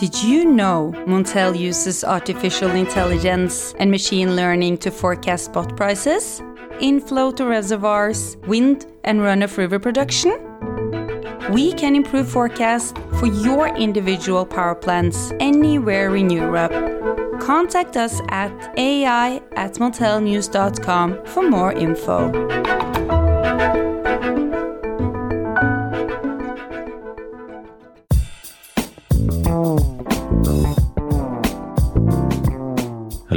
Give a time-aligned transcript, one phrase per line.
[0.00, 6.40] Did you know Montel uses artificial intelligence and machine learning to forecast spot prices,
[6.80, 10.38] inflow to reservoirs, wind and run-of-river production?
[11.50, 16.72] We can improve forecasts for your individual power plants anywhere in Europe.
[17.38, 22.69] Contact us at ai at montelnews.com for more info.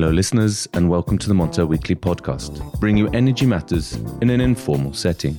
[0.04, 4.42] Hello, listeners, and welcome to the Montel Weekly podcast, bring you energy matters in an
[4.42, 5.38] informal setting.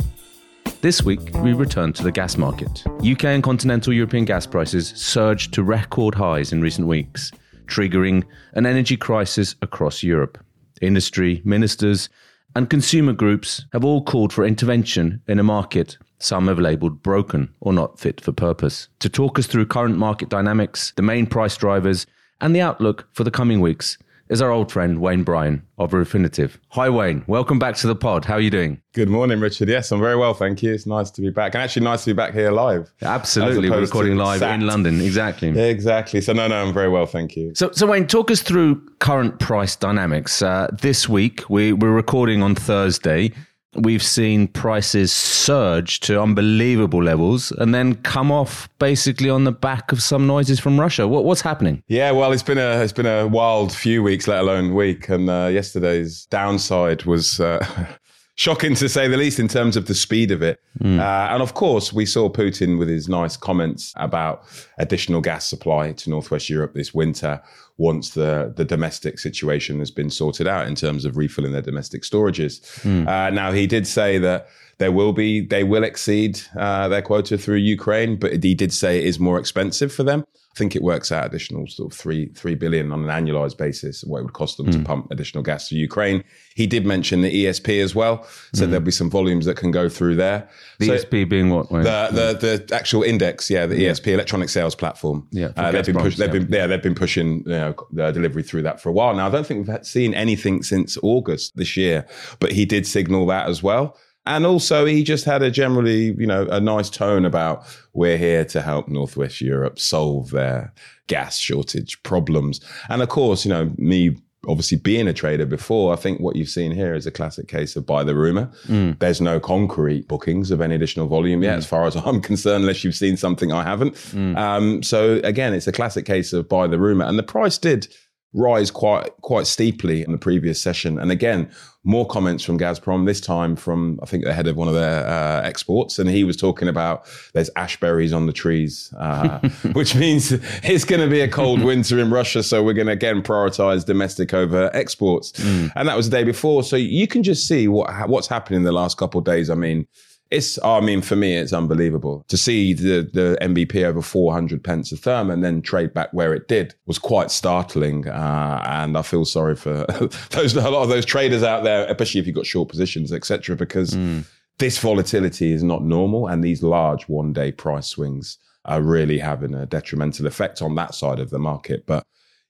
[0.80, 2.82] This week, we return to the gas market.
[3.00, 7.30] UK and continental European gas prices surged to record highs in recent weeks,
[7.66, 10.42] triggering an energy crisis across Europe.
[10.80, 12.09] Industry, ministers,
[12.56, 17.52] and consumer groups have all called for intervention in a market some have labelled broken
[17.60, 18.88] or not fit for purpose.
[19.01, 22.06] To talk us through current market dynamics, the main price drivers,
[22.40, 26.56] and the outlook for the coming weeks, is our old friend Wayne Bryan of Refinitiv.
[26.70, 27.24] Hi, Wayne.
[27.26, 28.24] Welcome back to the pod.
[28.24, 28.80] How are you doing?
[28.92, 29.68] Good morning, Richard.
[29.68, 30.72] Yes, I'm very well, thank you.
[30.72, 32.92] It's nice to be back, and actually nice to be back here live.
[33.02, 34.54] Absolutely, we're recording live sat.
[34.54, 35.00] in London.
[35.00, 35.50] Exactly.
[35.50, 36.20] Yeah, exactly.
[36.20, 37.54] So no, no, I'm very well, thank you.
[37.54, 40.40] So, so Wayne, talk us through current price dynamics.
[40.40, 43.32] Uh, this week, we, we're recording on Thursday
[43.76, 49.92] we've seen prices surge to unbelievable levels and then come off basically on the back
[49.92, 51.06] of some noises from Russia.
[51.08, 51.82] What, what's happening?
[51.88, 55.28] Yeah, well, it's been a it's been a wild few weeks, let alone week, and
[55.28, 57.40] uh, yesterday's downside was.
[57.40, 57.64] Uh,
[58.37, 60.60] shocking to say the least in terms of the speed of it.
[60.80, 60.99] Mm.
[60.99, 64.44] Uh, and of course, we saw Putin with his nice comments about
[64.78, 67.41] additional gas supply to Northwest Europe this winter
[67.76, 72.03] once the, the domestic situation has been sorted out in terms of refilling their domestic
[72.03, 72.60] storages.
[72.82, 73.09] Mm.
[73.09, 74.48] Uh, now, he did say that
[74.78, 78.98] there will be, they will exceed uh, their quota through Ukraine, but he did say
[78.98, 80.25] it is more expensive for them.
[80.55, 84.05] I think it works out additional sort of three three billion on an annualized basis
[84.05, 84.72] what it would cost them mm.
[84.72, 84.84] to hmm.
[84.84, 86.22] pump additional gas to Ukraine.
[86.55, 88.22] He did mention the ESP as well,
[88.53, 88.70] so mm.
[88.70, 90.48] there'll be some volumes that can go through there.
[90.78, 91.69] The so ESP being what?
[91.70, 93.91] The, the, the actual index, yeah, the yeah.
[93.91, 95.26] ESP electronic sales platform.
[95.32, 96.41] Yeah, uh, they've been push, they've yeah.
[96.41, 99.26] been yeah they've been pushing you know, the delivery through that for a while now.
[99.26, 102.06] I don't think we've seen anything since August this year,
[102.38, 103.97] but he did signal that as well.
[104.26, 108.44] And also, he just had a generally, you know, a nice tone about we're here
[108.46, 110.72] to help Northwest Europe solve their
[111.06, 112.60] gas shortage problems.
[112.88, 114.16] And of course, you know, me
[114.48, 117.76] obviously being a trader before, I think what you've seen here is a classic case
[117.76, 118.50] of buy the rumor.
[118.66, 118.98] Mm.
[118.98, 121.58] There's no concrete bookings of any additional volume yet, mm.
[121.58, 123.94] as far as I'm concerned, unless you've seen something I haven't.
[123.94, 124.36] Mm.
[124.36, 127.04] Um, so again, it's a classic case of buy the rumor.
[127.04, 127.88] And the price did
[128.34, 130.98] rise quite quite steeply in the previous session.
[130.98, 131.50] And again,
[131.84, 135.06] more comments from Gazprom, this time from, I think, the head of one of their
[135.06, 135.98] uh, exports.
[135.98, 139.38] And he was talking about there's ashberries on the trees, uh,
[139.72, 142.42] which means it's going to be a cold winter in Russia.
[142.42, 145.32] So we're going to again prioritize domestic over exports.
[145.32, 145.72] Mm.
[145.76, 146.64] And that was the day before.
[146.64, 149.48] So you can just see what what's happened in the last couple of days.
[149.48, 149.86] I mean,
[150.34, 154.90] it's, I mean, for me, it's unbelievable to see the, the NBP over 400 pence
[154.92, 158.08] a therm and then trade back where it did was quite startling.
[158.08, 159.86] Uh, and I feel sorry for
[160.30, 163.56] those, a lot of those traders out there, especially if you've got short positions, etc.,
[163.56, 164.24] because mm.
[164.58, 166.26] this volatility is not normal.
[166.26, 170.94] And these large one day price swings are really having a detrimental effect on that
[170.94, 171.86] side of the market.
[171.86, 172.04] But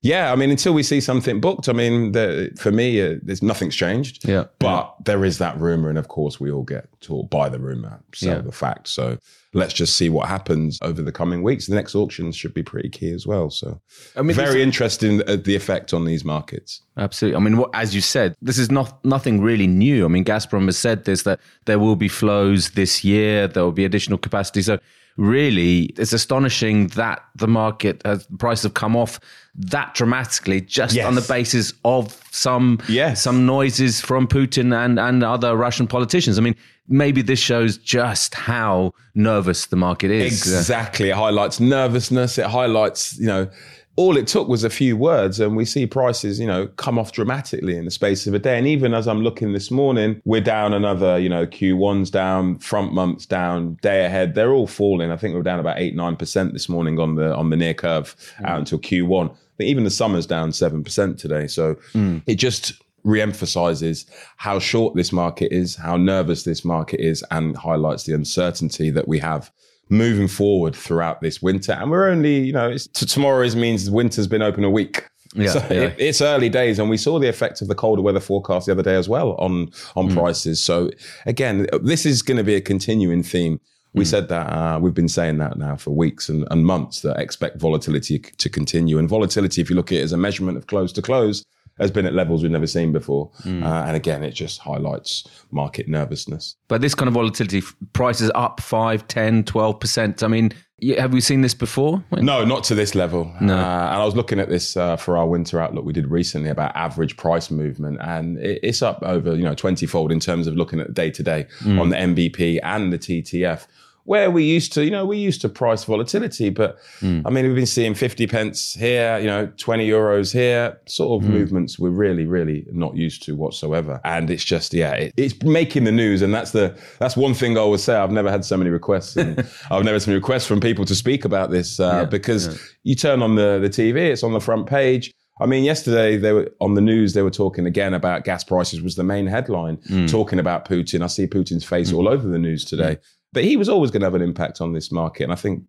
[0.05, 3.43] yeah, I mean, until we see something booked, I mean, the, for me, uh, there's
[3.43, 4.29] nothing's changed.
[4.29, 7.59] Yeah, but there is that rumor, and of course, we all get taught by the
[7.59, 8.43] rumor, sell yeah.
[8.43, 8.89] the fact.
[8.89, 9.17] So
[9.55, 11.69] let's just see what happens over the coming weeks.
[11.69, 13.49] The next auctions should be pretty key as well.
[13.49, 13.81] So,
[14.15, 16.83] I mean, very interesting uh, the effect on these markets.
[16.99, 17.37] Absolutely.
[17.37, 20.05] I mean, what, as you said, this is not nothing really new.
[20.05, 23.49] I mean, Gazprom has said this that there will be flows this year.
[23.49, 24.61] There will be additional capacity.
[24.61, 24.79] So
[25.17, 29.21] really, it's astonishing that the market has prices have come off
[29.55, 31.07] that dramatically just yes.
[31.07, 33.23] on the basis of some yes.
[33.23, 36.39] some noises from Putin and, and other Russian politicians.
[36.39, 36.57] I mean,
[36.89, 40.27] maybe this shows just how nervous the market is.
[40.27, 41.11] Exactly.
[41.11, 42.39] It highlights nervousness.
[42.39, 43.49] It highlights, you know,
[43.97, 47.13] all it took was a few words and we see prices, you know, come off
[47.13, 48.59] dramatically in the space of a day.
[48.59, 52.93] And even as I'm looking this morning, we're down another, you know, Q1's down, front
[52.93, 54.35] months down, day ahead.
[54.35, 55.13] They're all falling.
[55.13, 57.75] I think we're down about eight, nine percent this morning on the on the near
[57.75, 58.47] curve mm.
[58.47, 59.31] out until Q1.
[59.31, 61.47] I think even the summer's down seven percent today.
[61.47, 62.21] So mm.
[62.27, 62.73] it just
[63.05, 64.07] re-emphasizes
[64.39, 69.07] how short this market is, how nervous this market is, and highlights the uncertainty that
[69.07, 69.53] we have
[69.89, 71.73] moving forward throughout this winter.
[71.73, 75.05] And we're only, you know, tomorrow is means winter's been open a week.
[75.37, 75.81] Yeah, so yeah.
[75.81, 78.73] It, it's early days, and we saw the effect of the colder weather forecast the
[78.73, 80.15] other day as well on on mm.
[80.15, 80.63] prices.
[80.63, 80.91] So
[81.27, 83.59] again, this is going to be a continuing theme
[83.95, 87.19] We said that uh, we've been saying that now for weeks and, and months that
[87.19, 88.99] expect volatility to continue.
[88.99, 91.45] And volatility, if you look at it as a measurement of close to close,
[91.79, 93.31] has been at levels we've never seen before.
[93.43, 93.63] Hmm.
[93.63, 96.57] Uh, and again, it just highlights market nervousness.
[96.69, 97.63] But this kind of volatility,
[97.93, 100.23] prices up 5, 10, 12%.
[100.23, 100.53] I mean,
[100.99, 102.03] have we seen this before?
[102.11, 103.33] No, not to this level.
[103.41, 103.55] No.
[103.55, 106.51] Uh, and I was looking at this uh, for our winter outlook we did recently
[106.51, 110.47] about average price movement, and it, it's up over you know twenty fold in terms
[110.47, 113.67] of looking at day to day on the NBP and the TTF.
[114.05, 117.23] Where we used to, you know, we used to price volatility, but hmm.
[117.25, 121.27] I mean, we've been seeing 50 pence here, you know, 20 euros here, sort of
[121.27, 121.35] hmm.
[121.35, 124.01] movements we're really, really not used to whatsoever.
[124.05, 126.23] And it's just, yeah, it, it's making the news.
[126.23, 127.97] And that's the, that's one thing I always say.
[127.97, 129.17] I've never had so many requests.
[129.17, 129.39] And
[129.71, 132.61] I've never had so many requests from people to speak about this uh, Yeah, because
[132.83, 135.13] you turn on the, the TV, it's on the front page.
[135.41, 137.15] I mean, yesterday they were on the news.
[137.15, 140.07] They were talking again about gas prices was the main headline, hmm.
[140.07, 141.03] talking about Putin.
[141.03, 142.99] I see Putin's face all over the news today.
[143.35, 145.65] But he was always going to have an impact on this market, and I think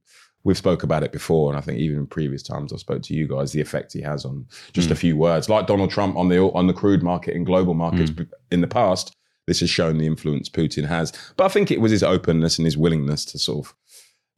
[0.46, 1.50] we've spoke about it before.
[1.50, 4.02] And I think even in previous times I spoke to you guys, the effect he
[4.02, 4.94] has on just hmm.
[4.94, 8.12] a few words, like Donald Trump on the on the crude market and global markets
[8.12, 8.24] hmm.
[8.52, 9.14] in the past.
[9.48, 11.14] This has shown the influence Putin has.
[11.38, 13.76] But I think it was his openness and his willingness to sort of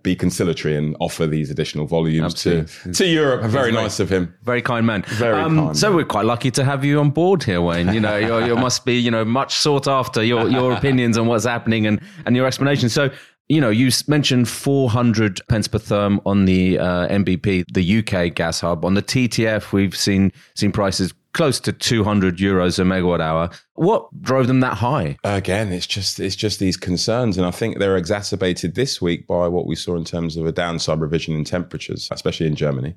[0.07, 2.93] be conciliatory and offer these additional volumes to, Absolutely.
[2.93, 3.41] to Europe.
[3.59, 4.33] Very nice of him.
[4.43, 5.01] Very kind man.
[5.25, 5.97] Very um, kind So man.
[5.97, 7.93] we're quite lucky to have you on board here, Wayne.
[7.93, 10.23] You know, you you must be, you know, much sought after.
[10.23, 12.89] Your your opinions on what's happening and and your explanation.
[12.89, 13.09] So.
[13.49, 18.59] You know, you mentioned 400 pence per therm on the uh, NBP, the UK gas
[18.59, 18.83] hub.
[18.83, 23.49] On the TTF, we've seen seen prices close to 200 euros a megawatt hour.
[23.75, 25.17] What drove them that high?
[25.23, 29.47] Again, it's just it's just these concerns, and I think they're exacerbated this week by
[29.47, 32.95] what we saw in terms of a downside revision in temperatures, especially in Germany.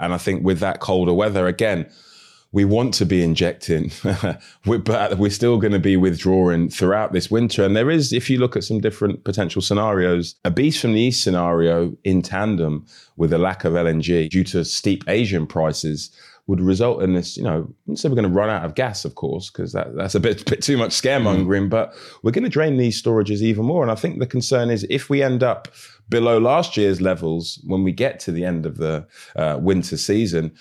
[0.00, 1.88] And I think with that colder weather, again,
[2.52, 3.90] we want to be injecting,
[4.64, 7.64] but we're still going to be withdrawing throughout this winter.
[7.64, 11.00] And there is, if you look at some different potential scenarios, a beast from the
[11.00, 16.10] east scenario in tandem with a lack of LNG due to steep Asian prices
[16.46, 19.14] would result in this, you know, say we're going to run out of gas, of
[19.14, 22.76] course, because that, that's a bit, bit too much scaremongering, but we're going to drain
[22.76, 23.82] these storages even more.
[23.82, 25.68] And I think the concern is if we end up
[26.08, 29.06] below last year's levels when we get to the end of the
[29.36, 30.52] uh, winter season,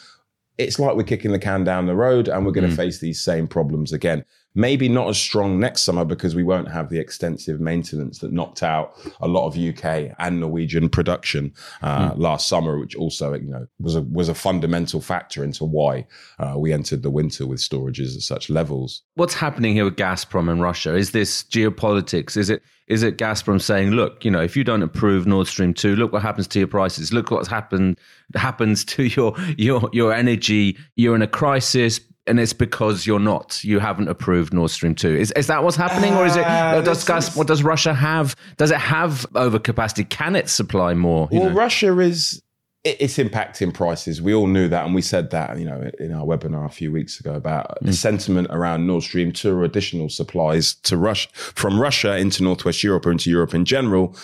[0.63, 2.77] it's like we're kicking the can down the road and we're going to mm.
[2.77, 4.23] face these same problems again.
[4.53, 8.63] Maybe not as strong next summer because we won't have the extensive maintenance that knocked
[8.63, 13.67] out a lot of UK and Norwegian production uh, last summer, which also you know
[13.79, 16.05] was a was a fundamental factor into why
[16.39, 19.03] uh, we entered the winter with storages at such levels.
[19.15, 20.95] what's happening here with Gazprom and Russia?
[20.95, 22.35] Is this geopolitics?
[22.35, 25.73] Is it is it Gazprom saying, look, you know, if you don't approve Nord Stream
[25.73, 27.13] two, look what happens to your prices.
[27.13, 27.97] Look what's happened
[28.35, 30.77] happens to your your your energy.
[30.95, 32.01] You're in a crisis.
[32.27, 33.63] And it's because you're not.
[33.63, 35.15] You haven't approved Nord Stream two.
[35.15, 36.45] Is is that what's happening, or is it?
[36.45, 37.35] Uh, does Gas?
[37.35, 38.35] What does Russia have?
[38.57, 40.07] Does it have overcapacity?
[40.07, 41.27] Can it supply more?
[41.31, 41.55] Well, know?
[41.55, 42.41] Russia is
[42.83, 44.21] it- it's impacting prices.
[44.21, 46.91] We all knew that, and we said that you know in our webinar a few
[46.91, 51.79] weeks ago about the sentiment around Nord Stream two or additional supplies to Russia from
[51.79, 54.15] Russia into Northwest Europe or into Europe in general.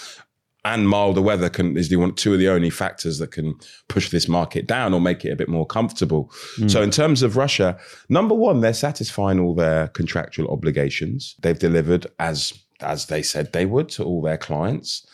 [0.68, 3.56] And milder weather can is the one two of the only factors that can
[3.88, 6.30] push this market down or make it a bit more comfortable.
[6.58, 6.68] Hmm.
[6.68, 7.80] So in terms of Russia,
[8.10, 11.38] number one, they're satisfying all their contractual obligations.
[11.40, 15.08] They've delivered as as they said they would to all their clients.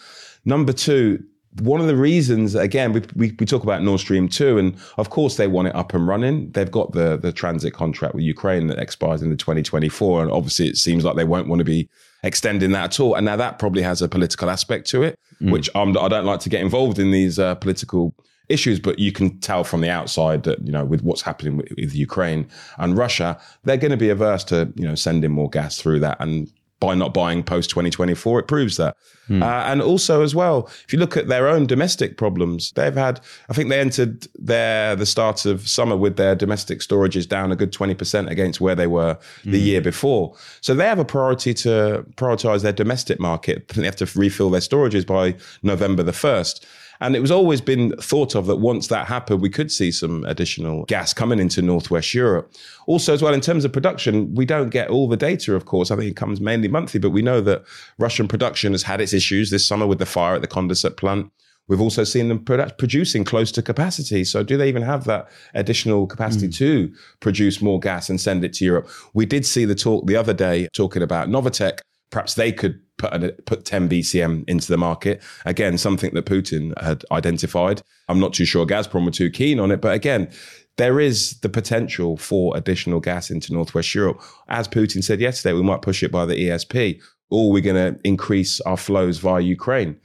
[0.43, 1.23] Number two,
[1.59, 5.11] one of the reasons, again, we, we, we talk about Nord Stream 2, and of
[5.11, 6.51] course they want it up and running.
[6.51, 10.23] They've got the, the transit contract with Ukraine that expires in the 2024.
[10.23, 11.87] And obviously it seems like they won't want to be
[12.23, 13.15] extending that at all.
[13.15, 15.19] And now that probably has a political aspect to it,
[15.51, 18.15] which um, I don't like to get involved in these uh, political
[18.49, 21.69] issues, but you can tell from the outside that, you know, with what's happening with,
[21.77, 25.79] with Ukraine and Russia, they're going to be averse to, you know, sending more gas
[25.79, 26.17] through that.
[26.19, 26.51] And
[26.83, 28.97] by not buying post 2024, it proves that.
[29.41, 33.21] Uh, and also, as well, if you look at their own domestic problems, they've had,
[33.49, 37.55] I think they entered their the start of summer with their domestic storages down a
[37.55, 40.35] good 20% against where they were the year before.
[40.59, 43.69] So they have a priority to prioritize their domestic market.
[43.69, 46.65] They have to refill their storages by November the 1st.
[47.01, 50.23] And it was always been thought of that once that happened, we could see some
[50.25, 52.53] additional gas coming into Northwest Europe.
[52.87, 55.91] Also, as well, in terms of production, we don't get all the data, of course.
[55.91, 57.63] I think it comes mainly monthly, but we know that
[57.97, 61.31] Russian production has had its issues this summer with the fire at the condensate plant.
[61.67, 64.25] We've also seen them produ- producing close to capacity.
[64.25, 66.51] So, do they even have that additional capacity hmm.
[66.51, 68.89] to produce more gas and send it to Europe?
[69.13, 71.79] We did see the talk the other day talking about Novatek.
[72.13, 75.21] Perhaps they could put an, put 10 BCM into the market.
[75.45, 77.81] Again, something that Putin had identified.
[78.07, 80.31] I'm not too sure Gazprom were too keen on it, but again,
[80.77, 84.21] there is the potential for additional gas into Northwest Europe.
[84.47, 87.01] As Putin said yesterday, we might push it by the ESP.
[87.29, 89.95] or we're going to increase our flows via Ukraine,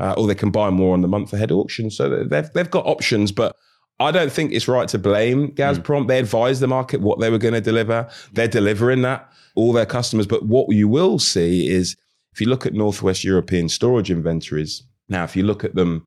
[0.00, 1.90] uh, or they can buy more on the month ahead auction.
[1.90, 3.54] So they've they've got options, but.
[4.00, 6.06] I don't think it's right to blame Gazprom.
[6.06, 8.08] They advised the market what they were going to deliver.
[8.32, 10.26] They're delivering that all their customers.
[10.26, 11.96] But what you will see is
[12.32, 16.04] if you look at Northwest European storage inventories, now if you look at them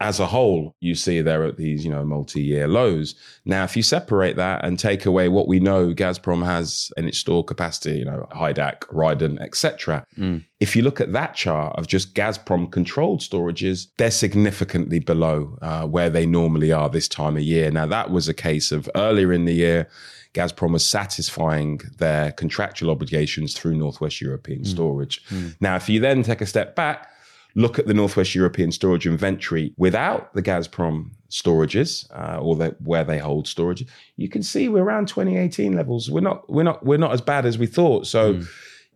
[0.00, 3.14] as a whole, you see there are at these, you know, multi-year lows.
[3.46, 7.18] Now, if you separate that and take away what we know Gazprom has in its
[7.18, 10.06] store capacity, you know, Haidach, Rehden, etc.
[10.18, 10.44] Mm.
[10.60, 15.86] If you look at that chart of just Gazprom controlled storages, they're significantly below uh,
[15.86, 17.70] where they normally are this time of year.
[17.70, 19.88] Now, that was a case of earlier in the year,
[20.34, 24.66] Gazprom was satisfying their contractual obligations through Northwest European mm.
[24.66, 25.24] storage.
[25.28, 25.56] Mm.
[25.60, 27.10] Now, if you then take a step back,
[27.56, 33.02] look at the Northwest European storage inventory without the Gazprom storages uh, or the, where
[33.02, 33.84] they hold storage,
[34.16, 36.10] you can see we're around 2018 levels.
[36.10, 38.06] We're not we're not we're not as bad as we thought.
[38.06, 38.42] So hmm.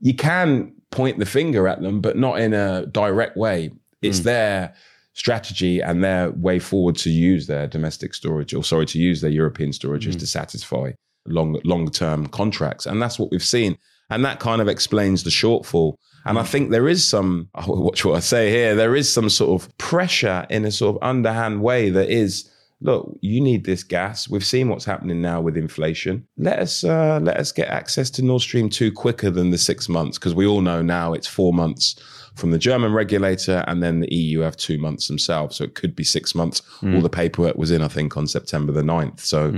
[0.01, 3.71] you can point the finger at them, but not in a direct way.
[4.03, 4.25] It's hmm.
[4.25, 4.75] their
[5.15, 9.31] strategy and their way forward to use their domestic storage, or sorry, to use their
[9.31, 10.21] European storages hmm.
[10.21, 10.93] to satisfy
[11.27, 13.79] long long term contracts, and that's what we've seen,
[14.11, 15.95] and that kind of explains the shortfall.
[16.25, 19.63] And I think there is some, watch what I say here, there is some sort
[19.63, 22.51] of pressure in a sort of underhand way that is,
[22.81, 24.29] look, you need this gas.
[24.29, 26.27] We've seen what's happening now with inflation.
[26.37, 29.89] Let us uh, let us get access to Nord Stream 2 quicker than the six
[29.89, 31.97] months, because we all know now it's four months
[32.35, 35.57] from the German regulator, and then the EU have two months themselves.
[35.57, 36.63] So it could be six months.
[36.95, 39.21] All the paperwork was in, I think, on September the 9th.
[39.21, 39.51] So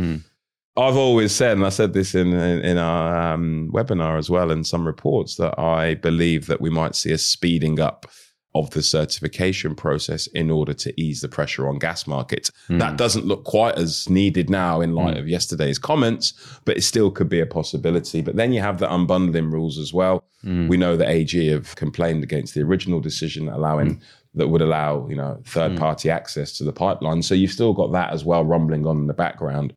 [0.76, 4.50] I've always said, and I said this in in, in our um, webinar as well,
[4.50, 8.06] in some reports, that I believe that we might see a speeding up
[8.54, 12.50] of the certification process in order to ease the pressure on gas markets.
[12.66, 12.78] Hmm.
[12.78, 15.20] That doesn't look quite as needed now in light hmm.
[15.20, 18.20] of yesterday's comments, but it still could be a possibility.
[18.20, 20.24] But then you have the unbundling rules as well.
[20.42, 20.68] Hmm.
[20.68, 24.00] We know that AG have complained against the original decision allowing
[24.34, 27.22] that would allow you know third party access to the pipeline.
[27.22, 29.74] So you've still got that as well rumbling on in the background.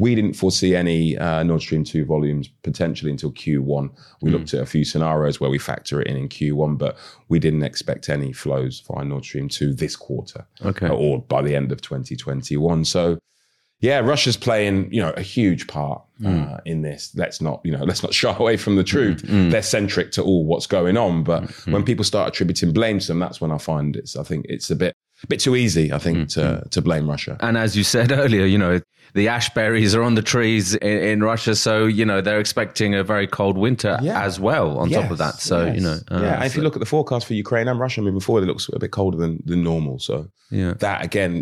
[0.00, 3.90] We didn't foresee any uh, Nord Stream 2 volumes potentially until Q1.
[4.22, 4.36] We hmm.
[4.36, 6.96] looked at a few scenarios where we factor it in in Q1, but
[7.28, 10.88] we didn't expect any flows via Nord Stream 2 this quarter Okay.
[10.88, 12.84] or by the end of 2021.
[12.86, 13.18] So,
[13.80, 16.54] yeah, Russia's playing, you know, a huge part uh, hmm.
[16.64, 17.12] in this.
[17.14, 19.20] Let's not, you know, let's not shy away from the truth.
[19.26, 19.50] Hmm.
[19.50, 23.18] They're centric to all what's going on, but when people start attributing blame to them,
[23.18, 24.16] that's when I find it's.
[24.16, 24.94] I think it's a bit,
[25.28, 25.92] bit too easy.
[25.92, 27.36] I think to to blame Russia.
[27.40, 28.80] And as you said earlier, you know,
[29.14, 31.54] the ash berries are on the trees in, in Russia.
[31.56, 34.22] So, you know, they're expecting a very cold winter Yeah.
[34.22, 35.40] as well on top of that.
[35.40, 35.74] So, yes.
[35.76, 36.34] you know, uh, yeah.
[36.36, 38.68] And if you look at the forecast for Ukraine and Russia moving forward, it looks
[38.72, 39.98] a bit colder than, than normal.
[39.98, 40.74] So Yeah.
[40.78, 41.32] that again,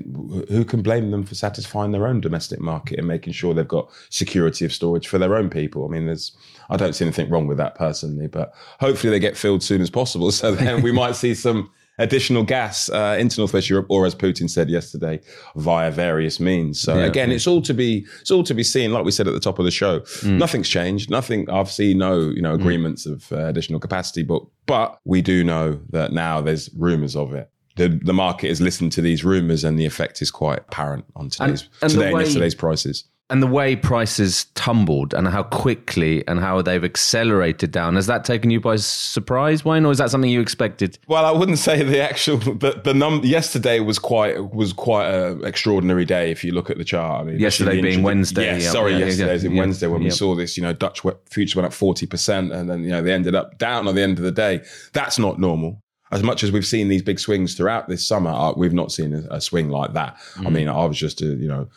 [0.49, 3.90] who can blame them for satisfying their own domestic market and making sure they've got
[4.08, 5.85] security of storage for their own people?
[5.85, 6.32] I mean, there's
[6.70, 9.90] I don't see anything wrong with that personally, but hopefully they get filled soon as
[9.90, 10.30] possible.
[10.38, 14.48] So then we might see some additional gas uh, into Northwest Europe, or as Putin
[14.48, 15.20] said yesterday,
[15.56, 16.80] via various means.
[16.80, 17.06] So Yeah.
[17.06, 18.92] again, it's all to be it's all to be seen.
[18.92, 20.38] Like we said at the top of the show, Mm.
[20.38, 21.10] nothing's changed.
[21.10, 21.48] Nothing.
[21.50, 25.80] I've seen no you know agreements of uh, additional capacity, but but we do know
[25.90, 27.50] that now there's rumours of it.
[27.76, 31.30] The, the market has listened to these rumours, and the effect is quite apparent on
[31.30, 33.04] today's and the today and yesterday's prices.
[33.30, 38.25] And the way prices tumbled and how quickly and how they've accelerated down, has that
[38.25, 40.99] taken you by surprise, Wayne, or is that something you expected?
[41.08, 45.44] Well, I wouldn't say the actual the the num yesterday was quite was quite an
[45.44, 47.20] extraordinary day if you look at the chart.
[47.20, 50.02] I mean, Yesterday being Wednesday, Yeah, yeah, sorry, yeah, yeah, yesterday in yeah, Wednesday when
[50.02, 50.56] we saw this.
[50.56, 53.58] You know, Dutch futures went up forty percent, and then you know they ended up
[53.58, 54.62] down at the end of the day.
[54.94, 55.82] That's not normal.
[56.11, 59.12] As much as we've seen these big swings throughout this summer, uh, we've not seen
[59.12, 60.16] a, a swing like that.
[60.37, 60.47] Mm.
[60.47, 61.68] I mean, I was just, uh, you know,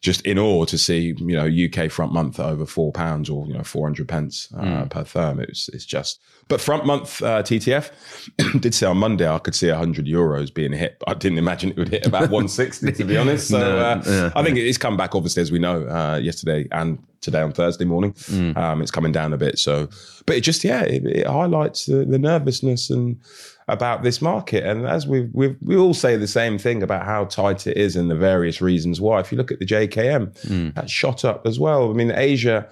[0.00, 3.52] just in awe to see, you know, UK front month over four pounds or, you
[3.54, 4.90] know, 400 pence uh, Mm.
[4.90, 5.40] per therm.
[5.42, 7.90] It was, it's just, but front month uh, TTF
[8.60, 11.02] did say on Monday I could see 100 euros being hit.
[11.06, 13.48] I didn't imagine it would hit about 160 to be honest.
[13.48, 14.32] So No, uh, yeah.
[14.34, 17.84] I think it's come back, obviously, as we know, uh, yesterday and today on Thursday
[17.84, 18.12] morning.
[18.14, 18.56] Mm.
[18.56, 19.60] Um, it's coming down a bit.
[19.60, 19.88] So,
[20.26, 23.20] but it just, yeah, it, it highlights the, the nervousness and
[23.68, 24.64] about this market.
[24.64, 27.94] And as we we we all say the same thing about how tight it is
[27.94, 29.20] and the various reasons why.
[29.20, 31.90] If you look at the JKM, that shot up as well.
[31.90, 32.68] I mean, Asia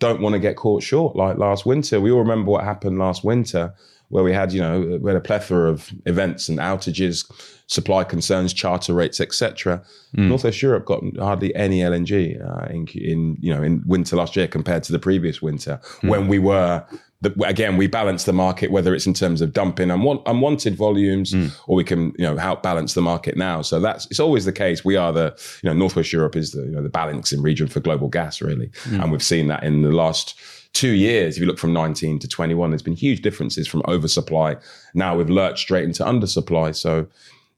[0.00, 2.00] don't want to get caught short like last winter.
[2.00, 3.74] We all remember what happened last winter
[4.08, 7.28] where we had, you know, we had a plethora of events and outages,
[7.66, 9.82] supply concerns, charter rates, etc.
[10.28, 14.46] Northwest Europe got hardly any LNG uh, in, in, you know, in winter last year
[14.46, 16.84] compared to the previous winter when we were.
[17.20, 21.32] The, again, we balance the market, whether it's in terms of dumping unwan- unwanted volumes,
[21.32, 21.46] hmm.
[21.66, 23.62] or we can, you know, help balance the market now.
[23.62, 24.84] So that's it's always the case.
[24.84, 27.80] We are the, you know, Northwest Europe is the, you know, the balancing region for
[27.80, 29.00] global gas, really, hmm.
[29.00, 30.38] and we've seen that in the last
[30.74, 34.56] two years, if you look from 19 to 21, there's been huge differences from oversupply.
[34.92, 36.74] Now we've lurched straight into undersupply.
[36.74, 37.06] So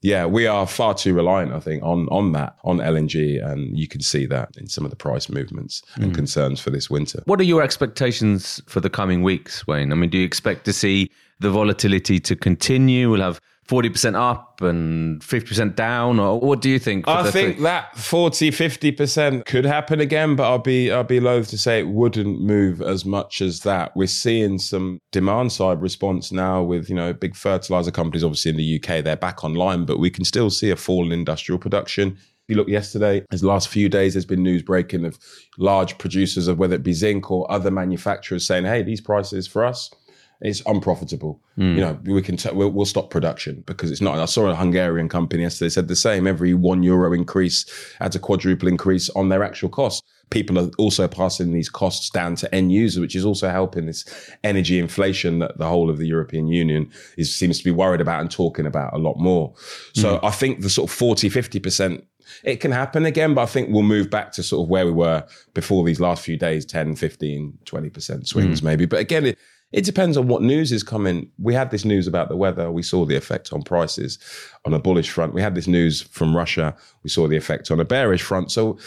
[0.01, 3.87] yeah, we are far too reliant, I think, on on that, on LNG, and you
[3.87, 6.15] can see that in some of the price movements and mm.
[6.15, 7.23] concerns for this winter.
[7.25, 9.91] What are your expectations for the coming weeks, Wayne?
[9.91, 13.09] I mean, do you expect to see the volatility to continue?
[13.09, 17.63] We'll have 40% up and 50% down or what do you think I think thi-
[17.63, 21.87] that 40 50% could happen again but I'll be I'll be loath to say it
[21.89, 23.95] wouldn't move as much as that.
[23.95, 28.57] We're seeing some demand side response now with you know big fertilizer companies obviously in
[28.57, 32.17] the UK they're back online but we can still see a fall in industrial production.
[32.47, 35.19] You look yesterday, as the last few days, there's been news breaking of
[35.57, 39.65] large producers of whether it be zinc or other manufacturers saying, "Hey, these prices for
[39.65, 39.91] us,
[40.41, 41.41] it's unprofitable.
[41.55, 41.75] Hmm.
[41.75, 44.19] You know, we can t- we'll, we'll stop production because it's not.
[44.19, 46.27] I saw a Hungarian company yesterday said the same.
[46.27, 47.65] Every one euro increase
[47.99, 50.03] adds a quadruple increase on their actual cost.
[50.29, 54.05] People are also passing these costs down to end users, which is also helping this
[54.43, 58.21] energy inflation that the whole of the European Union is seems to be worried about
[58.21, 59.53] and talking about a lot more.
[59.93, 60.25] So hmm.
[60.25, 62.03] I think the sort of 40, 50 percent
[62.43, 64.91] it can happen again, but I think we'll move back to sort of where we
[64.91, 68.65] were before these last few days 10, 15, 20% swings hmm.
[68.65, 68.85] maybe.
[68.85, 69.39] But again, it,
[69.71, 71.29] it depends on what news is coming.
[71.37, 72.71] We had this news about the weather.
[72.71, 74.17] We saw the effect on prices
[74.65, 75.33] on a bullish front.
[75.33, 76.75] We had this news from Russia.
[77.03, 78.51] We saw the effect on a bearish front.
[78.51, 78.77] So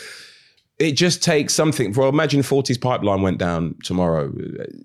[0.79, 1.93] it just takes something.
[1.93, 4.33] Well, imagine Forties pipeline went down tomorrow.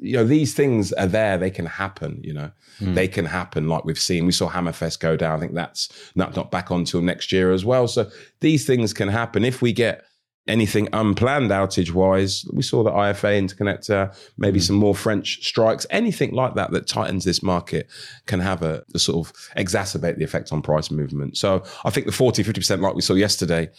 [0.02, 1.38] You know, these things are there.
[1.38, 2.52] They can happen, you know.
[2.80, 2.94] Hmm.
[2.94, 4.26] They can happen like we've seen.
[4.26, 5.38] We saw Hammerfest go down.
[5.38, 7.88] I think that's not, not back on till next year as well.
[7.88, 8.12] So
[8.42, 9.46] these things can happen.
[9.46, 10.04] If we get
[10.48, 14.64] anything unplanned outage wise, we saw the IFA interconnector, maybe mm.
[14.64, 17.88] some more French strikes, anything like that that tightens this market
[18.26, 21.38] can have a, a sort of exacerbate the effect on price movement.
[21.38, 23.70] So I think the 40, 50% like we saw yesterday,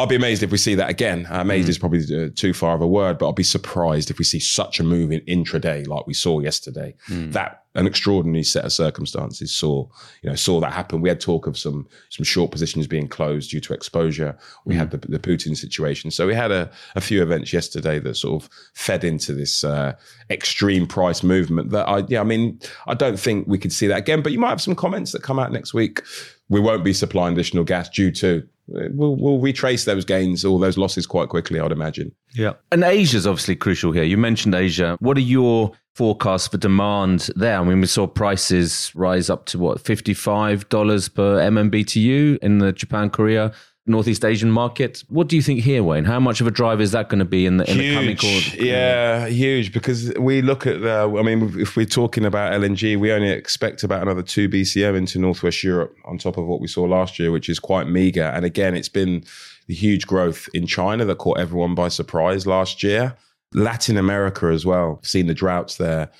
[0.00, 1.26] I'll be amazed if we see that again.
[1.30, 4.18] Uh, amazed is probably uh, too far of a word, but I'll be surprised if
[4.18, 6.94] we see such a move in intraday like we saw yesterday.
[7.32, 9.86] That an extraordinary set of circumstances saw,
[10.22, 11.02] you know, saw that happen.
[11.02, 14.38] We had talk of some some short positions being closed due to exposure.
[14.64, 18.14] We had the, the Putin situation, so we had a, a few events yesterday that
[18.14, 19.92] sort of fed into this uh,
[20.30, 21.72] extreme price movement.
[21.72, 24.22] That I, yeah, I mean, I don't think we could see that again.
[24.22, 26.00] But you might have some comments that come out next week.
[26.48, 30.78] We won't be supplying additional gas due to we'll, we'll retrace those gains or those
[30.78, 32.12] losses quite quickly, I'd imagine.
[32.34, 32.54] Yeah.
[32.72, 34.04] And Asia's obviously crucial here.
[34.04, 34.96] You mentioned Asia.
[35.00, 37.58] What are your forecasts for demand there?
[37.58, 43.10] I mean, we saw prices rise up to what, $55 per MMBTU in the Japan,
[43.10, 43.52] Korea,
[43.90, 45.04] Northeast Asian market.
[45.08, 46.04] What do you think here, Wayne?
[46.04, 48.16] How much of a drive is that going to be in the, in the coming
[48.16, 48.56] quarter?
[48.56, 49.72] Yeah, huge.
[49.72, 53.82] Because we look at the, I mean, if we're talking about LNG, we only expect
[53.82, 57.30] about another two BCM into Northwest Europe on top of what we saw last year,
[57.30, 58.24] which is quite meager.
[58.24, 59.24] And again, it's been
[59.66, 63.16] the huge growth in China that caught everyone by surprise last year.
[63.52, 66.10] Latin America as well, seen the droughts there.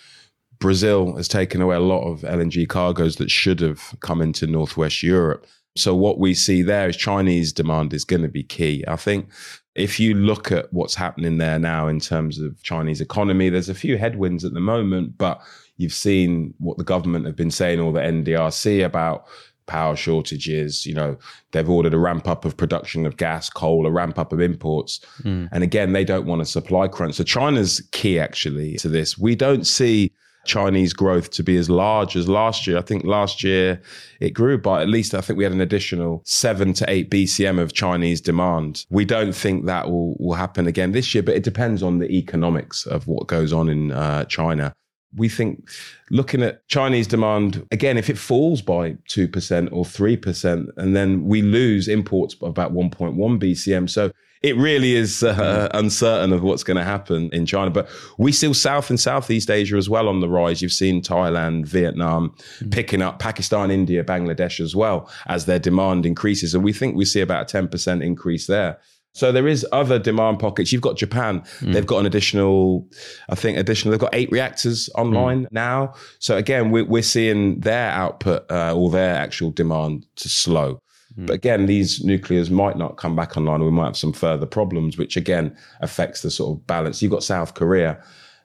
[0.59, 5.03] Brazil has taken away a lot of LNG cargoes that should have come into Northwest
[5.03, 5.47] Europe.
[5.81, 8.85] So what we see there is Chinese demand is going to be key.
[8.87, 9.29] I think
[9.75, 13.75] if you look at what's happening there now in terms of Chinese economy, there's a
[13.75, 15.41] few headwinds at the moment, but
[15.77, 19.27] you've seen what the government have been saying or the NDRC about
[19.67, 20.85] power shortages.
[20.85, 21.17] You know,
[21.53, 25.01] they've ordered a ramp up of production of gas, coal, a ramp up of imports.
[25.23, 25.47] Hmm.
[25.53, 27.15] And again, they don't want a supply crunch.
[27.15, 29.17] So China's key actually to this.
[29.17, 30.13] We don't see
[30.45, 32.79] Chinese growth to be as large as last year.
[32.79, 33.81] I think last year
[34.21, 37.61] it grew by at least, I think we had an additional seven to eight BCM
[37.61, 38.87] of Chinese demand.
[38.91, 42.11] We don't think that will, will happen again this year, but it depends on the
[42.11, 44.73] economics of what goes on in uh, China.
[45.17, 45.69] We think
[46.11, 51.43] looking at Chinese demand, again, if it falls by 2% or 3%, and then we
[51.43, 53.91] lose imports by about 1.1 BCM.
[53.91, 57.71] So it really is uh, uncertain of what's going to happen in China.
[57.71, 60.63] But we see South and Southeast Asia as well on the rise.
[60.63, 62.35] You've seen Thailand, Vietnam
[62.71, 66.55] picking up, Pakistan, India, Bangladesh as well as their demand increases.
[66.55, 68.79] And we think we see about a 10% increase there.
[69.13, 70.73] So there is other demand pockets.
[70.73, 71.43] You've got Japan.
[71.61, 72.89] They've got an additional,
[73.29, 73.91] I think, additional.
[73.91, 75.95] They've got eight reactors online now.
[76.21, 80.81] So again, we're, we're seeing their output uh, or their actual demand to slow.
[81.17, 83.65] But again, these nuclears might not come back online.
[83.65, 87.03] We might have some further problems, which again affects the sort of balance.
[87.03, 88.03] You've got South Korea.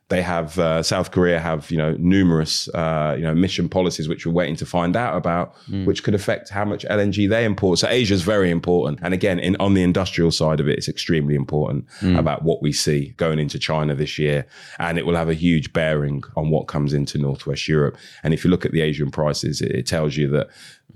[0.07, 4.23] They have uh, South Korea have you know numerous uh, you know mission policies which
[4.23, 7.79] we're waiting to find out about, which could affect how much LNG they import.
[7.79, 10.87] So Asia is very important, and again, in on the industrial side of it, it's
[10.87, 11.85] extremely important
[12.19, 14.45] about what we see going into China this year,
[14.77, 17.97] and it will have a huge bearing on what comes into Northwest Europe.
[18.21, 20.49] And if you look at the Asian prices, it, it tells you that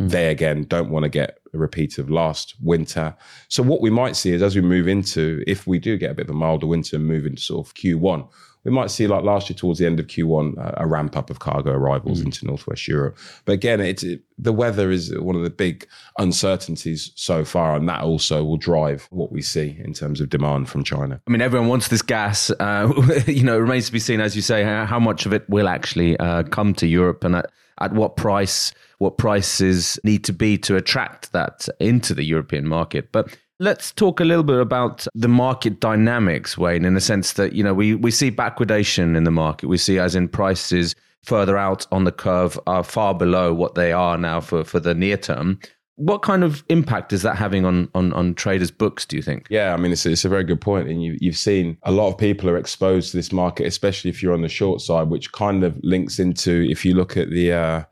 [0.07, 3.15] they again don't want to get a repeat of last winter.
[3.49, 6.13] So what we might see is as we move into, if we do get a
[6.13, 8.27] bit of a milder winter and move into sort of Q1,
[8.65, 11.29] we might see like last year towards the end of Q1 uh, a ramp up
[11.29, 12.25] of cargo arrivals mm.
[12.25, 13.17] into Northwest Europe.
[13.45, 17.87] But again, it's it, the weather is one of the big uncertainties so far, and
[17.87, 21.21] that also will drive what we see in terms of demand from China.
[21.25, 22.51] I mean, everyone wants this gas.
[22.51, 22.91] Uh,
[23.27, 25.49] you know, it remains to be seen, as you say, how, how much of it
[25.49, 28.73] will actually uh, come to Europe and at, at what price.
[28.97, 33.13] What prices need to be to attract that into the European market.
[33.13, 37.51] But Let's talk a little bit about the market dynamics, Wayne, in the sense that,
[37.51, 39.67] you know, we, we see backwardation in the market.
[39.67, 43.91] We see as in prices further out on the curve are far below what they
[43.91, 45.59] are now for, for the near term.
[45.99, 49.47] What kind of impact is that having on, on, on traders' books, do you think?
[49.49, 50.87] Yeah, I mean, it's, it's a very good point.
[50.87, 54.23] And you, you've seen a lot of people are exposed to this market, especially if
[54.23, 57.51] you're on the short side, which kind of links into if you look at the,
[57.51, 57.83] uh,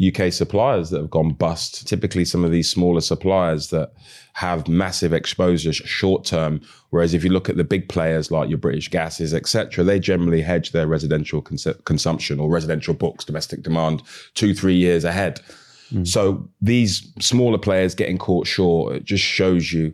[0.00, 1.86] UK suppliers that have gone bust.
[1.86, 3.92] Typically, some of these smaller suppliers that
[4.34, 6.60] have massive exposure short term.
[6.90, 10.40] Whereas if you look at the big players like your British gases, etc., they generally
[10.40, 14.02] hedge their residential cons- consumption or residential books, domestic demand,
[14.34, 15.40] two three years ahead.
[15.92, 16.06] Mm.
[16.06, 19.92] So these smaller players getting caught short it just shows you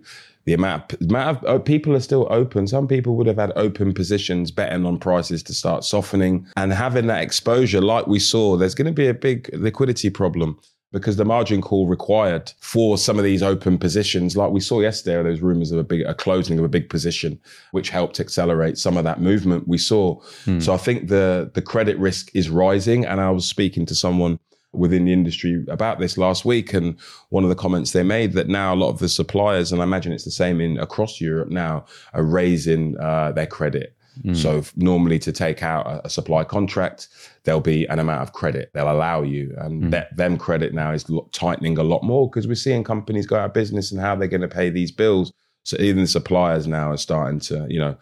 [0.49, 2.67] the amount, of, amount of uh, people are still open.
[2.67, 7.07] Some people would have had open positions betting on prices to start softening and having
[7.09, 10.59] that exposure, like we saw, there's going to be a big liquidity problem
[10.91, 15.23] because the margin call required for some of these open positions, like we saw yesterday,
[15.29, 17.39] was rumors of a big a closing of a big position,
[17.73, 20.19] which helped accelerate some of that movement we saw.
[20.47, 20.61] Hmm.
[20.61, 23.05] So I think the the credit risk is rising.
[23.05, 24.39] And I was speaking to someone
[24.73, 26.99] within the industry about this last week and
[27.31, 29.85] one of the comments they made that now a lot of the suppliers and i
[29.85, 34.37] imagine it's the same in across europe now are raising uh, their credit mm.
[34.37, 37.09] so normally to take out a, a, supply contract
[37.45, 39.91] there'll be an amount of credit they'll allow you and mm.
[39.91, 43.47] that them credit now is tightening a lot more because we're seeing companies go out
[43.47, 45.33] of business and how they're going to pay these bills
[45.69, 47.95] so even the suppliers now are starting to, you know,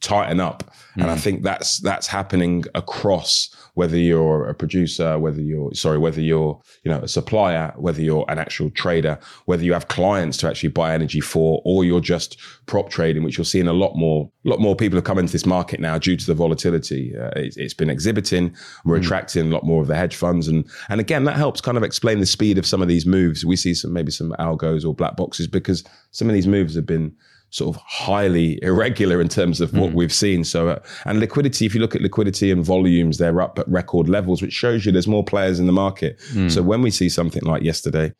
[0.00, 0.62] tighten up.
[0.96, 1.02] Mm.
[1.02, 1.20] And I mm.
[1.20, 6.90] think that's that's happening across whether you're a producer, whether you're sorry, whether you're, you
[6.90, 10.94] know, a supplier, whether you're an actual trader, whether you have clients to actually buy
[10.94, 14.60] energy for, or you're just prop trading, which you're seeing a lot more, a lot
[14.60, 17.16] more people have come into this market now due to the volatility.
[17.16, 18.54] Uh, it, has been exhibiting.
[18.84, 19.02] We're mm.
[19.02, 21.82] attracting a lot more of the hedge funds, and and again that helps kind of
[21.82, 23.44] explain the speed of some of these moves.
[23.44, 26.86] We see some maybe some algos or black boxes because some of these moves have
[26.86, 27.16] been
[27.54, 29.94] sort of highly irregular in terms of what mm.
[29.94, 30.42] we've seen.
[30.42, 34.08] So, uh, and liquidity, if you look at liquidity and volumes, they're up at record
[34.08, 36.18] levels, which shows you there's more players in the market.
[36.32, 36.50] Mm.
[36.50, 38.12] So when we see something like yesterday,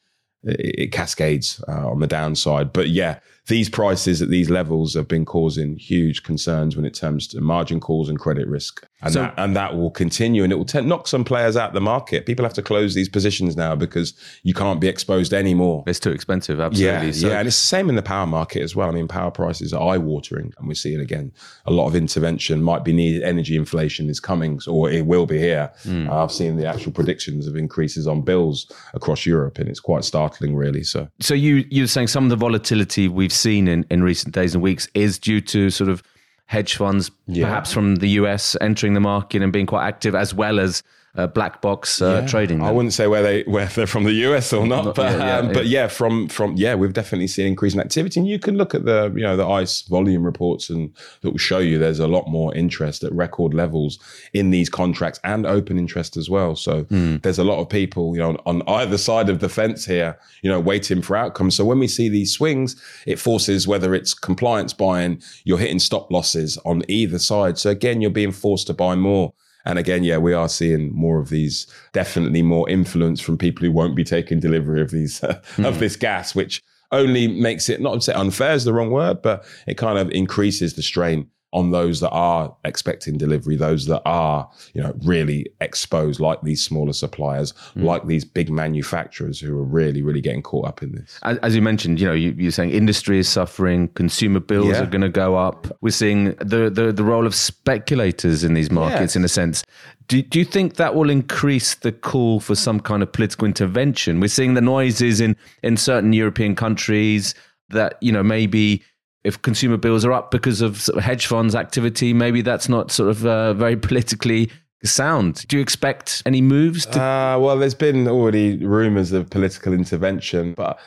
[0.44, 2.72] it, it cascades uh, on the downside.
[2.72, 7.26] But yeah, these prices at these levels have been causing huge concerns when it comes
[7.28, 8.86] to margin calls and credit risk.
[9.02, 11.68] And, so, that, and that will continue and it will t- knock some players out
[11.68, 12.24] of the market.
[12.24, 15.84] People have to close these positions now because you can't be exposed anymore.
[15.86, 17.08] It's too expensive, absolutely.
[17.08, 18.88] Yeah, so, yeah, and it's the same in the power market as well.
[18.88, 21.30] I mean, power prices are eye watering and we're seeing again
[21.66, 23.22] a lot of intervention might be needed.
[23.24, 25.70] Energy inflation is coming or it will be here.
[25.84, 26.08] Mm.
[26.08, 30.04] Uh, I've seen the actual predictions of increases on bills across Europe and it's quite
[30.04, 30.82] startling really.
[30.82, 34.54] So, so you, you're saying some of the volatility we've seen in, in recent days
[34.54, 36.02] and weeks is due to sort of
[36.46, 37.46] hedge funds, yeah.
[37.46, 40.82] perhaps from the US, entering the market and being quite active, as well as
[41.16, 42.26] uh, black box uh, yeah.
[42.26, 42.58] trading.
[42.58, 42.66] Then.
[42.66, 45.26] I wouldn't say where they where they're from the US or not, not but yeah,
[45.26, 48.56] yeah, um, but yeah, from from yeah, we've definitely seen increasing activity, and you can
[48.56, 52.00] look at the you know the ICE volume reports and that will show you there's
[52.00, 53.98] a lot more interest at record levels
[54.32, 56.56] in these contracts and open interest as well.
[56.56, 57.22] So mm.
[57.22, 60.50] there's a lot of people you know on either side of the fence here, you
[60.50, 61.54] know, waiting for outcomes.
[61.54, 62.74] So when we see these swings,
[63.06, 67.56] it forces whether it's compliance buying, you're hitting stop losses on either side.
[67.58, 69.32] So again, you're being forced to buy more.
[69.64, 73.72] And again, yeah, we are seeing more of these, definitely more influence from people who
[73.72, 75.66] won't be taking delivery of these, uh, mm.
[75.66, 79.22] of this gas, which only makes it not to say unfair is the wrong word,
[79.22, 84.02] but it kind of increases the strain on those that are expecting delivery, those that
[84.04, 87.84] are, you know, really exposed, like these smaller suppliers, mm.
[87.84, 91.18] like these big manufacturers who are really, really getting caught up in this.
[91.22, 94.82] As, as you mentioned, you know, you, are saying industry is suffering, consumer bills yeah.
[94.82, 95.68] are going to go up.
[95.80, 99.64] We're seeing the, the the role of speculators in these markets, in a sense.
[100.08, 104.20] Do, do you think that will increase the call for some kind of political intervention?
[104.20, 107.34] We're seeing the noises in in certain European countries
[107.70, 108.82] that you know maybe
[109.24, 112.90] if consumer bills are up because of, sort of hedge funds activity, maybe that's not
[112.90, 114.50] sort of uh, very politically
[114.84, 115.46] sound.
[115.48, 116.86] Do you expect any moves?
[116.86, 120.78] To- uh, well, there's been already rumours of political intervention, but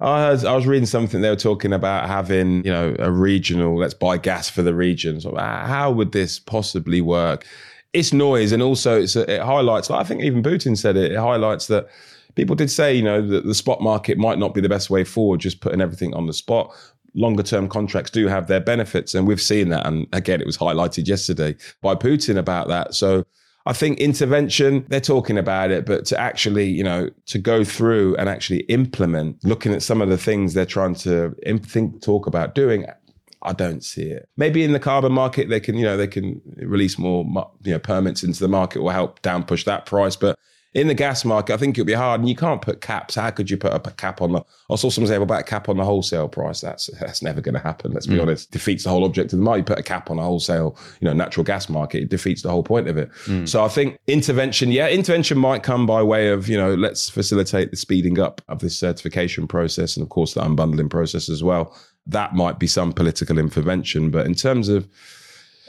[0.00, 3.78] I was, I was reading something they were talking about having, you know, a regional,
[3.78, 5.20] let's buy gas for the region.
[5.20, 7.46] So uh, how would this possibly work?
[7.94, 9.88] It's noise, and also it's it highlights.
[9.88, 11.12] Like I think even Putin said it.
[11.12, 11.88] It highlights that
[12.34, 15.02] people did say, you know, that the spot market might not be the best way
[15.02, 16.74] forward, just putting everything on the spot
[17.16, 19.14] longer term contracts do have their benefits.
[19.14, 19.86] And we've seen that.
[19.86, 22.94] And again, it was highlighted yesterday by Putin about that.
[22.94, 23.24] So
[23.64, 28.14] I think intervention, they're talking about it, but to actually, you know, to go through
[28.16, 32.54] and actually implement, looking at some of the things they're trying to think, talk about
[32.54, 32.86] doing,
[33.42, 34.28] I don't see it.
[34.36, 37.24] Maybe in the carbon market, they can, you know, they can release more,
[37.62, 40.16] you know, permits into the market or help down push that price.
[40.16, 40.38] But
[40.76, 43.14] in the gas market, I think it'll be hard, and you can't put caps.
[43.14, 44.42] How could you put a cap on the?
[44.70, 46.60] I saw someone say about a cap on the wholesale price.
[46.60, 47.92] That's that's never going to happen.
[47.92, 48.22] Let's be mm.
[48.22, 48.50] honest.
[48.50, 49.60] Defeats the whole object of the market.
[49.60, 52.02] You put a cap on a wholesale, you know, natural gas market.
[52.02, 53.10] It defeats the whole point of it.
[53.24, 53.48] Mm.
[53.48, 57.70] So I think intervention, yeah, intervention might come by way of you know, let's facilitate
[57.70, 61.74] the speeding up of this certification process, and of course the unbundling process as well.
[62.06, 64.86] That might be some political intervention, but in terms of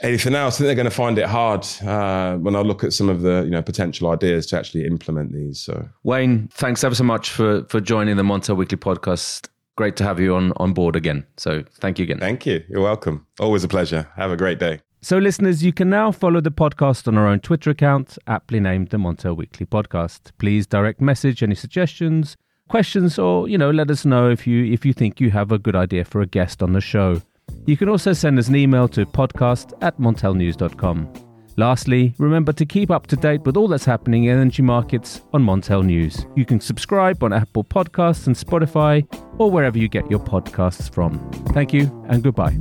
[0.02, 0.56] anything else.
[0.56, 3.22] I think they're going to find it hard uh, when I look at some of
[3.22, 5.60] the you know potential ideas to actually implement these.
[5.60, 9.48] So Wayne, thanks ever so much for for joining the Montel Weekly podcast.
[9.76, 11.26] Great to have you on on board again.
[11.36, 12.18] So thank you again.
[12.18, 12.64] Thank you.
[12.68, 13.26] You're welcome.
[13.38, 14.08] Always a pleasure.
[14.16, 14.80] Have a great day.
[15.00, 18.88] So, listeners, you can now follow the podcast on our own Twitter account, aptly named
[18.88, 20.32] the Montel Weekly Podcast.
[20.38, 22.36] Please direct message any suggestions,
[22.68, 25.58] questions, or you know, let us know if you if you think you have a
[25.58, 27.22] good idea for a guest on the show.
[27.66, 31.12] You can also send us an email to podcast at montelnews.com.
[31.58, 35.42] Lastly, remember to keep up to date with all that's happening in energy markets on
[35.42, 36.24] Montel News.
[36.36, 39.04] You can subscribe on Apple Podcasts and Spotify
[39.38, 41.18] or wherever you get your podcasts from.
[41.52, 42.56] Thank you and goodbye.